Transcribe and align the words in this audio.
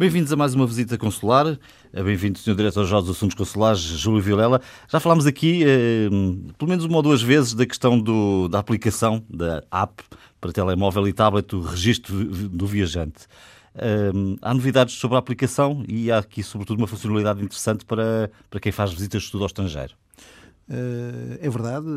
Bem-vindos 0.00 0.32
a 0.32 0.36
mais 0.36 0.54
uma 0.54 0.66
visita 0.66 0.96
consular. 0.96 1.58
Bem-vindo, 1.92 2.38
Sr. 2.38 2.54
Diretor-Geral 2.54 3.02
dos 3.02 3.10
Assuntos 3.10 3.34
Consulares, 3.34 3.80
Júlio 3.80 4.22
Vilela. 4.22 4.62
Já 4.88 4.98
falámos 4.98 5.26
aqui, 5.26 5.62
eh, 5.62 6.08
pelo 6.56 6.70
menos 6.70 6.86
uma 6.86 6.96
ou 6.96 7.02
duas 7.02 7.20
vezes, 7.20 7.52
da 7.52 7.66
questão 7.66 8.00
do, 8.00 8.48
da 8.48 8.60
aplicação, 8.60 9.22
da 9.28 9.62
app 9.70 10.02
para 10.40 10.52
telemóvel 10.52 11.06
e 11.06 11.12
tablet, 11.12 11.54
o 11.54 11.60
registro 11.60 12.16
do 12.48 12.66
viajante. 12.66 13.26
Um, 14.14 14.36
há 14.40 14.54
novidades 14.54 14.94
sobre 14.94 15.16
a 15.16 15.18
aplicação 15.18 15.84
e 15.86 16.10
há 16.10 16.16
aqui, 16.16 16.42
sobretudo, 16.42 16.78
uma 16.78 16.86
funcionalidade 16.86 17.42
interessante 17.44 17.84
para, 17.84 18.30
para 18.48 18.58
quem 18.58 18.72
faz 18.72 18.90
visitas 18.94 19.20
de 19.20 19.26
estudo 19.26 19.42
ao 19.44 19.48
estrangeiro. 19.48 19.92
Uh, 20.66 21.36
é 21.42 21.50
verdade, 21.50 21.88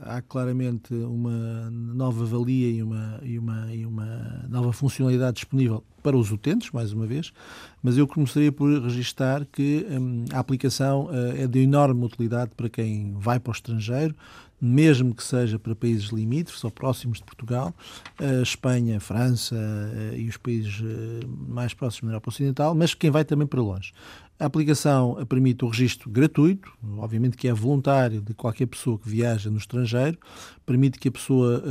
há 0.00 0.22
claramente 0.22 0.94
uma 0.94 1.68
nova 1.70 2.24
valia 2.24 2.70
e 2.70 2.82
uma, 2.82 3.20
e, 3.22 3.38
uma, 3.38 3.74
e 3.74 3.84
uma 3.84 4.46
nova 4.48 4.72
funcionalidade 4.72 5.34
disponível 5.34 5.84
para 6.08 6.16
os 6.16 6.32
utentes, 6.32 6.70
mais 6.70 6.90
uma 6.90 7.06
vez, 7.06 7.34
mas 7.82 7.98
eu 7.98 8.06
começaria 8.06 8.50
por 8.50 8.66
registar 8.82 9.46
que 9.52 9.86
um, 9.90 10.24
a 10.32 10.38
aplicação 10.38 11.04
uh, 11.04 11.36
é 11.36 11.46
de 11.46 11.58
enorme 11.58 12.02
utilidade 12.02 12.52
para 12.56 12.66
quem 12.70 13.12
vai 13.18 13.38
para 13.38 13.50
o 13.50 13.52
estrangeiro, 13.52 14.14
mesmo 14.58 15.14
que 15.14 15.22
seja 15.22 15.58
para 15.58 15.74
países 15.74 16.06
limítrofes 16.06 16.64
ou 16.64 16.70
próximos 16.70 17.18
de 17.18 17.24
Portugal, 17.24 17.74
a 18.18 18.42
Espanha, 18.42 18.98
França 18.98 19.54
eh, 19.54 20.16
e 20.18 20.28
os 20.28 20.36
países 20.36 20.82
eh, 20.82 21.26
mais 21.48 21.72
próximos 21.74 22.08
da 22.08 22.14
Europa 22.14 22.30
Ocidental, 22.30 22.74
mas 22.74 22.92
quem 22.92 23.08
vai 23.08 23.24
também 23.24 23.46
para 23.46 23.60
longe. 23.60 23.92
A 24.36 24.46
aplicação 24.46 25.24
permite 25.28 25.64
o 25.64 25.68
registro 25.68 26.10
gratuito, 26.10 26.72
obviamente 26.98 27.36
que 27.36 27.48
é 27.48 27.52
voluntário 27.52 28.20
de 28.20 28.34
qualquer 28.34 28.66
pessoa 28.66 28.98
que 28.98 29.08
viaja 29.08 29.50
no 29.50 29.58
estrangeiro, 29.58 30.16
permite 30.64 30.98
que 30.98 31.08
a 31.08 31.12
pessoa 31.12 31.62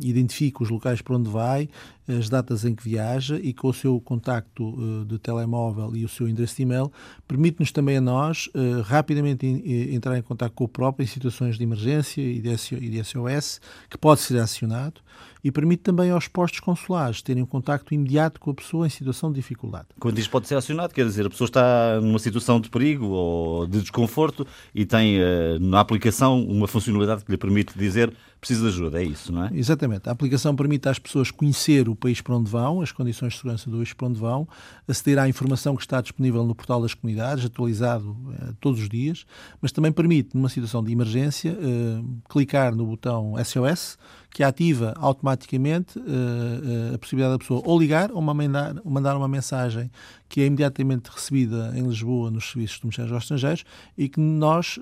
identifique 0.00 0.62
os 0.62 0.70
locais 0.70 1.02
para 1.02 1.16
onde 1.16 1.28
vai, 1.28 1.68
as 2.06 2.28
datas 2.28 2.64
em 2.64 2.76
que 2.76 2.84
viaja 2.84 3.40
e 3.42 3.52
com 3.66 3.70
o 3.70 3.74
seu 3.74 4.00
contacto 4.00 4.64
uh, 4.64 5.04
de 5.04 5.18
telemóvel 5.18 5.96
e 5.96 6.04
o 6.04 6.08
seu 6.08 6.28
endereço 6.28 6.56
de 6.56 6.62
e-mail, 6.62 6.92
permite-nos 7.26 7.72
também 7.72 7.96
a 7.96 8.00
nós 8.00 8.48
uh, 8.48 8.82
rapidamente 8.82 9.44
in, 9.44 9.94
entrar 9.94 10.16
em 10.16 10.22
contato 10.22 10.52
com 10.52 10.64
o 10.64 10.68
próprio 10.68 11.02
em 11.02 11.06
situações 11.06 11.58
de 11.58 11.64
emergência 11.64 12.22
e 12.22 12.40
de 12.40 13.04
SOS, 13.04 13.60
que 13.90 13.98
pode 13.98 14.20
ser 14.20 14.38
acionado 14.38 15.00
e 15.46 15.52
permite 15.52 15.84
também 15.84 16.10
aos 16.10 16.26
postos 16.26 16.58
consulares 16.58 17.22
terem 17.22 17.40
um 17.40 17.46
contacto 17.46 17.94
imediato 17.94 18.40
com 18.40 18.50
a 18.50 18.54
pessoa 18.54 18.84
em 18.84 18.90
situação 18.90 19.30
de 19.30 19.36
dificuldade. 19.36 19.86
Quando 20.00 20.16
diz 20.16 20.26
pode 20.26 20.48
ser 20.48 20.56
acionado, 20.56 20.92
quer 20.92 21.04
dizer, 21.04 21.24
a 21.24 21.30
pessoa 21.30 21.46
está 21.46 22.00
numa 22.00 22.18
situação 22.18 22.60
de 22.60 22.68
perigo 22.68 23.06
ou 23.06 23.64
de 23.64 23.80
desconforto 23.80 24.44
e 24.74 24.84
tem 24.84 25.20
uh, 25.20 25.60
na 25.60 25.78
aplicação 25.78 26.44
uma 26.44 26.66
funcionalidade 26.66 27.24
que 27.24 27.30
lhe 27.30 27.38
permite 27.38 27.78
dizer 27.78 28.12
precisa 28.40 28.62
de 28.62 28.68
ajuda, 28.68 29.00
é 29.00 29.04
isso, 29.04 29.32
não 29.32 29.44
é? 29.44 29.50
Exatamente. 29.54 30.08
A 30.08 30.12
aplicação 30.12 30.54
permite 30.54 30.88
às 30.88 30.98
pessoas 30.98 31.30
conhecer 31.30 31.88
o 31.88 31.96
país 31.96 32.20
para 32.20 32.36
onde 32.36 32.50
vão, 32.50 32.80
as 32.80 32.92
condições 32.92 33.32
de 33.32 33.38
segurança 33.38 33.70
do 33.70 33.78
país 33.78 33.92
para 33.92 34.06
onde 34.08 34.20
vão, 34.20 34.46
aceder 34.86 35.18
à 35.18 35.28
informação 35.28 35.74
que 35.74 35.82
está 35.82 36.00
disponível 36.00 36.44
no 36.44 36.54
portal 36.54 36.82
das 36.82 36.92
comunidades, 36.92 37.44
atualizado 37.44 38.10
uh, 38.10 38.54
todos 38.60 38.80
os 38.80 38.88
dias, 38.88 39.24
mas 39.60 39.72
também 39.72 39.90
permite, 39.90 40.34
numa 40.34 40.48
situação 40.48 40.82
de 40.82 40.92
emergência, 40.92 41.52
uh, 41.52 42.22
clicar 42.28 42.74
no 42.74 42.86
botão 42.86 43.34
SOS, 43.42 43.96
que 44.30 44.42
ativa 44.42 44.92
automaticamente 44.98 45.35
uh, 45.44 46.00
uh, 46.00 46.94
a 46.94 46.98
possibilidade 46.98 47.34
da 47.34 47.38
pessoa 47.38 47.62
ou 47.64 47.78
ligar 47.78 48.10
ou 48.10 48.20
mandar, 48.20 48.74
mandar 48.84 49.16
uma 49.16 49.28
mensagem 49.28 49.90
que 50.28 50.40
é 50.40 50.46
imediatamente 50.46 51.08
recebida 51.08 51.72
em 51.76 51.86
Lisboa 51.86 52.30
nos 52.30 52.50
serviços 52.50 52.78
de 52.78 52.86
Ministério 52.86 53.14
aos 53.14 53.24
Estrangeiros 53.24 53.64
e 53.96 54.08
que 54.08 54.20
nós 54.20 54.76
uh, 54.78 54.80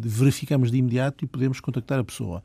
verificamos 0.00 0.70
de 0.70 0.78
imediato 0.78 1.24
e 1.24 1.28
podemos 1.28 1.60
contactar 1.60 1.98
a 1.98 2.04
pessoa. 2.04 2.42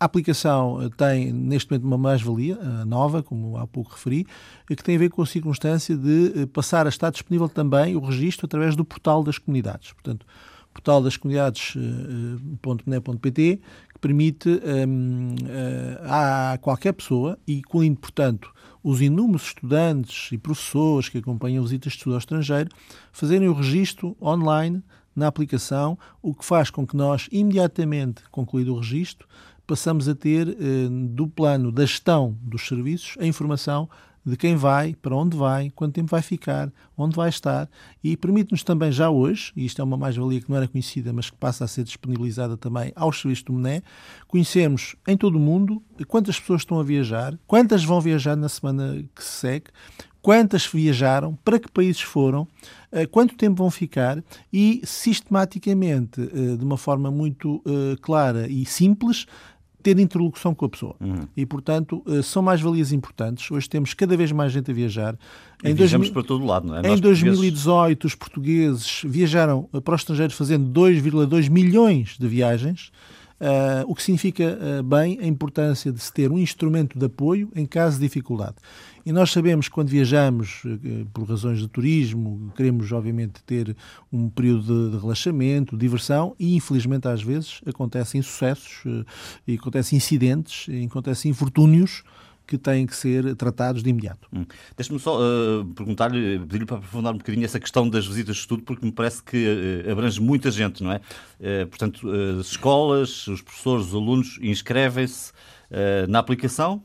a 0.00 0.04
aplicação 0.04 0.88
tem, 0.96 1.32
neste 1.32 1.70
momento, 1.70 1.84
uma 1.84 1.98
mais-valia 1.98 2.56
nova, 2.86 3.22
como 3.22 3.56
há 3.56 3.66
pouco 3.66 3.92
referi, 3.92 4.26
que 4.66 4.76
tem 4.76 4.94
a 4.94 4.98
ver 4.98 5.10
com 5.10 5.22
a 5.22 5.26
circunstância 5.26 5.96
de 5.96 6.46
passar 6.46 6.86
a 6.86 6.88
estar 6.88 7.10
disponível 7.10 7.48
também 7.48 7.96
o 7.96 8.00
registro 8.00 8.46
através 8.46 8.76
do 8.76 8.84
portal 8.84 9.24
das 9.24 9.38
comunidades. 9.38 9.92
Portanto, 9.92 10.24
portal 10.78 11.02
das 11.02 11.16
comunidades.pne.pt 11.16 13.60
que 13.98 14.00
permite 14.00 14.48
um, 14.48 15.34
uh, 15.34 16.04
a 16.04 16.58
qualquer 16.60 16.92
pessoa, 16.92 17.36
e 17.46 17.58
incluindo, 17.58 17.98
portanto, 17.98 18.52
os 18.82 19.00
inúmeros 19.00 19.48
estudantes 19.48 20.30
e 20.30 20.38
professores 20.38 21.08
que 21.08 21.18
acompanham 21.18 21.64
visitas 21.64 21.92
de 21.92 21.98
estudo 21.98 22.12
ao 22.12 22.18
estrangeiro, 22.18 22.70
fazerem 23.12 23.48
o 23.48 23.52
registro 23.52 24.16
online 24.22 24.82
na 25.14 25.26
aplicação, 25.26 25.98
o 26.22 26.32
que 26.32 26.44
faz 26.44 26.70
com 26.70 26.86
que 26.86 26.96
nós, 26.96 27.28
imediatamente 27.32 28.22
concluído 28.30 28.72
o 28.72 28.78
registro, 28.78 29.26
passamos 29.66 30.08
a 30.08 30.14
ter, 30.14 30.56
do 31.10 31.28
plano 31.28 31.70
da 31.70 31.84
gestão 31.84 32.38
dos 32.40 32.66
serviços, 32.66 33.16
a 33.20 33.26
informação 33.26 33.88
de 34.28 34.36
quem 34.36 34.56
vai, 34.56 34.94
para 34.94 35.16
onde 35.16 35.36
vai, 35.36 35.70
quanto 35.70 35.94
tempo 35.94 36.10
vai 36.10 36.20
ficar, 36.20 36.70
onde 36.96 37.16
vai 37.16 37.28
estar. 37.28 37.68
E 38.04 38.16
permite-nos 38.16 38.62
também 38.62 38.92
já 38.92 39.08
hoje, 39.08 39.52
e 39.56 39.64
isto 39.64 39.80
é 39.80 39.84
uma 39.84 39.96
mais-valia 39.96 40.40
que 40.40 40.50
não 40.50 40.56
era 40.56 40.68
conhecida, 40.68 41.12
mas 41.12 41.30
que 41.30 41.36
passa 41.36 41.64
a 41.64 41.68
ser 41.68 41.84
disponibilizada 41.84 42.56
também 42.56 42.92
aos 42.94 43.20
serviços 43.20 43.44
do 43.44 43.52
MNE, 43.52 43.82
conhecermos 44.26 44.96
em 45.06 45.16
todo 45.16 45.36
o 45.36 45.40
mundo 45.40 45.82
quantas 46.06 46.38
pessoas 46.38 46.62
estão 46.62 46.78
a 46.78 46.82
viajar, 46.82 47.38
quantas 47.46 47.82
vão 47.84 48.00
viajar 48.00 48.36
na 48.36 48.48
semana 48.48 49.02
que 49.14 49.24
se 49.24 49.30
segue, 49.30 49.66
quantas 50.20 50.66
viajaram, 50.66 51.38
para 51.44 51.58
que 51.58 51.70
países 51.70 52.02
foram, 52.02 52.46
eh, 52.92 53.06
quanto 53.06 53.34
tempo 53.34 53.56
vão 53.56 53.70
ficar 53.70 54.22
e 54.52 54.82
sistematicamente, 54.84 56.20
eh, 56.20 56.56
de 56.56 56.64
uma 56.64 56.76
forma 56.76 57.10
muito 57.10 57.62
eh, 57.64 57.96
clara 58.02 58.46
e 58.48 58.66
simples, 58.66 59.26
ter 59.94 60.02
interlocução 60.02 60.54
com 60.54 60.66
a 60.66 60.68
pessoa. 60.68 60.94
Uhum. 61.00 61.26
E, 61.36 61.46
portanto, 61.46 62.02
eh, 62.06 62.22
são 62.22 62.42
mais 62.42 62.60
valias 62.60 62.92
importantes. 62.92 63.50
Hoje 63.50 63.68
temos 63.68 63.94
cada 63.94 64.16
vez 64.16 64.30
mais 64.32 64.52
gente 64.52 64.70
a 64.70 64.74
viajar. 64.74 65.16
E 65.64 65.70
em 65.70 65.74
viajamos 65.74 66.10
para 66.10 66.22
todo 66.22 66.44
lado, 66.44 66.68
não 66.68 66.76
é? 66.76 66.80
Em 66.80 66.88
Nós 66.88 67.00
2018, 67.00 67.98
portugueses... 67.98 68.04
os 68.04 68.14
portugueses 68.14 69.02
viajaram 69.04 69.62
para 69.84 69.92
o 69.92 69.96
estrangeiro 69.96 70.32
fazendo 70.32 70.68
2,2 70.78 71.48
milhões 71.48 72.16
de 72.18 72.28
viagens. 72.28 72.90
Uh, 73.40 73.86
o 73.86 73.94
que 73.94 74.02
significa 74.02 74.58
uh, 74.60 74.82
bem 74.82 75.20
a 75.20 75.26
importância 75.26 75.92
de 75.92 76.00
se 76.00 76.12
ter 76.12 76.28
um 76.32 76.38
instrumento 76.38 76.98
de 76.98 77.06
apoio 77.06 77.48
em 77.54 77.64
caso 77.64 77.96
de 77.96 78.02
dificuldade. 78.02 78.56
E 79.06 79.12
nós 79.12 79.30
sabemos 79.30 79.68
que 79.68 79.74
quando 79.74 79.88
viajamos 79.90 80.64
uh, 80.64 81.06
por 81.14 81.28
razões 81.28 81.60
de 81.60 81.68
turismo, 81.68 82.52
queremos 82.56 82.90
obviamente 82.90 83.40
ter 83.44 83.76
um 84.12 84.28
período 84.28 84.90
de, 84.90 84.96
de 84.96 85.00
relaxamento, 85.00 85.76
diversão, 85.76 86.34
e 86.36 86.56
infelizmente 86.56 87.06
às 87.06 87.22
vezes 87.22 87.60
acontecem 87.64 88.20
sucessos, 88.22 88.82
e 89.46 89.54
acontecem 89.54 89.96
incidentes, 89.96 90.66
e 90.66 90.84
acontecem 90.84 91.30
infortúnios 91.30 92.02
que 92.48 92.56
têm 92.56 92.86
que 92.86 92.96
ser 92.96 93.36
tratados 93.36 93.82
de 93.82 93.90
imediato. 93.90 94.26
Hum. 94.32 94.46
Deixe-me 94.74 94.98
só 94.98 95.20
uh, 95.20 95.64
perguntar-lhe, 95.74 96.38
pedir-lhe 96.38 96.64
para 96.64 96.78
aprofundar 96.78 97.14
um 97.14 97.18
bocadinho 97.18 97.44
essa 97.44 97.60
questão 97.60 97.86
das 97.88 98.06
visitas 98.06 98.36
de 98.36 98.40
estudo, 98.40 98.62
porque 98.62 98.84
me 98.84 98.90
parece 98.90 99.22
que 99.22 99.84
uh, 99.86 99.92
abrange 99.92 100.18
muita 100.18 100.50
gente, 100.50 100.82
não 100.82 100.90
é? 100.90 100.96
Uh, 101.38 101.66
portanto, 101.66 102.10
as 102.40 102.46
escolas, 102.46 103.26
os 103.28 103.42
professores, 103.42 103.88
os 103.88 103.94
alunos 103.94 104.38
inscrevem-se 104.40 105.32
na 106.08 106.18
aplicação 106.18 106.82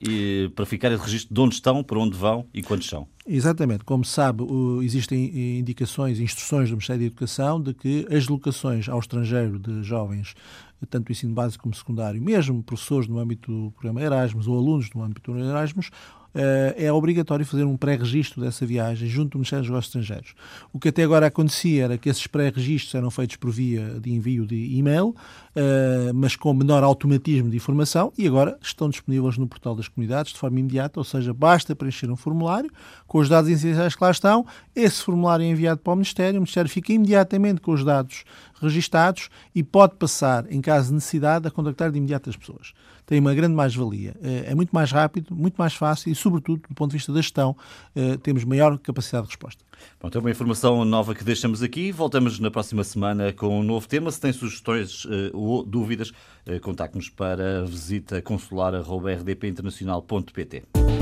e, 0.00 0.50
para 0.56 0.64
ficar 0.64 0.90
esse 0.90 1.04
registro 1.04 1.34
de 1.34 1.40
onde 1.40 1.54
estão, 1.54 1.84
para 1.84 1.98
onde 1.98 2.16
vão 2.16 2.46
e 2.54 2.62
quantos 2.62 2.88
são. 2.88 3.06
Exatamente. 3.26 3.84
Como 3.84 4.04
se 4.04 4.12
sabe, 4.12 4.44
existem 4.82 5.58
indicações, 5.58 6.18
instruções 6.18 6.68
do 6.68 6.72
Ministério 6.72 7.00
da 7.00 7.06
Educação 7.06 7.60
de 7.60 7.72
que 7.72 8.06
as 8.10 8.26
locações 8.26 8.88
ao 8.88 8.98
estrangeiro 8.98 9.58
de 9.58 9.82
jovens 9.82 10.34
tanto 10.86 11.08
o 11.08 11.12
ensino 11.12 11.32
básico 11.32 11.62
como 11.62 11.74
secundário, 11.74 12.20
mesmo 12.20 12.62
professores 12.62 13.08
no 13.08 13.18
âmbito 13.18 13.50
do 13.52 13.70
programa 13.72 14.02
Erasmus 14.02 14.46
ou 14.46 14.58
alunos 14.58 14.90
no 14.94 15.02
âmbito 15.02 15.32
do 15.32 15.38
Erasmus, 15.38 15.90
eh, 16.34 16.74
é 16.86 16.92
obrigatório 16.92 17.44
fazer 17.44 17.64
um 17.64 17.76
pré-registro 17.76 18.40
dessa 18.40 18.64
viagem 18.64 19.06
junto 19.08 19.32
do 19.32 19.38
Ministério 19.38 19.62
dos 19.62 19.70
Negócios 19.70 19.94
Estrangeiros. 19.94 20.34
O 20.72 20.78
que 20.78 20.88
até 20.88 21.02
agora 21.02 21.26
acontecia 21.26 21.84
era 21.84 21.98
que 21.98 22.08
esses 22.08 22.26
pré-registros 22.26 22.94
eram 22.94 23.10
feitos 23.10 23.36
por 23.36 23.50
via 23.50 24.00
de 24.00 24.10
envio 24.10 24.46
de 24.46 24.76
e-mail, 24.76 25.14
eh, 25.54 26.10
mas 26.14 26.34
com 26.34 26.54
menor 26.54 26.82
automatismo 26.82 27.50
de 27.50 27.56
informação, 27.56 28.12
e 28.16 28.26
agora 28.26 28.58
estão 28.62 28.88
disponíveis 28.88 29.36
no 29.36 29.46
portal 29.46 29.74
das 29.74 29.88
comunidades 29.88 30.32
de 30.32 30.38
forma 30.38 30.58
imediata, 30.58 30.98
ou 30.98 31.04
seja, 31.04 31.34
basta 31.34 31.76
preencher 31.76 32.10
um 32.10 32.16
formulário 32.16 32.70
com 33.12 33.18
os 33.18 33.28
dados 33.28 33.50
essenciais 33.50 33.94
que 33.94 34.02
lá 34.02 34.10
estão, 34.10 34.46
esse 34.74 35.02
formulário 35.02 35.44
é 35.44 35.48
enviado 35.48 35.78
para 35.80 35.92
o 35.92 35.96
Ministério, 35.96 36.38
o 36.38 36.40
Ministério 36.40 36.70
fica 36.70 36.94
imediatamente 36.94 37.60
com 37.60 37.72
os 37.72 37.84
dados 37.84 38.24
registados 38.58 39.28
e 39.54 39.62
pode 39.62 39.96
passar, 39.96 40.50
em 40.50 40.62
caso 40.62 40.88
de 40.88 40.94
necessidade, 40.94 41.46
a 41.46 41.50
contactar 41.50 41.90
de 41.90 41.98
imediato 41.98 42.30
as 42.30 42.36
pessoas. 42.36 42.72
Tem 43.04 43.20
uma 43.20 43.34
grande 43.34 43.54
mais-valia. 43.54 44.14
Eh, 44.22 44.44
é 44.46 44.54
muito 44.54 44.70
mais 44.70 44.90
rápido, 44.90 45.36
muito 45.36 45.56
mais 45.56 45.74
fácil 45.74 46.10
e, 46.10 46.14
sobretudo, 46.14 46.62
do 46.66 46.74
ponto 46.74 46.92
de 46.92 46.96
vista 46.96 47.12
da 47.12 47.20
gestão, 47.20 47.54
eh, 47.94 48.16
temos 48.22 48.44
maior 48.44 48.78
capacidade 48.78 49.26
de 49.26 49.32
resposta. 49.32 49.62
Pronto, 49.98 50.16
é 50.16 50.20
uma 50.20 50.30
informação 50.30 50.82
nova 50.82 51.14
que 51.14 51.22
deixamos 51.22 51.62
aqui. 51.62 51.92
Voltamos 51.92 52.38
na 52.38 52.50
próxima 52.50 52.82
semana 52.82 53.30
com 53.30 53.60
um 53.60 53.62
novo 53.62 53.86
tema. 53.86 54.10
Se 54.10 54.22
tem 54.22 54.32
sugestões 54.32 55.04
uh, 55.04 55.30
ou 55.34 55.62
dúvidas, 55.62 56.12
contacte-nos 56.62 57.10
para 57.10 57.62
visita 57.66 58.22
consular.rdpinternacional.pt. 58.22 61.01